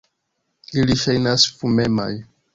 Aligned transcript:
Ili 0.83 0.95
ŝajnas 1.03 1.47
fumemaj. 1.61 2.11